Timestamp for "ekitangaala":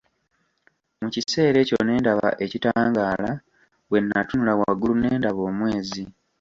2.45-3.31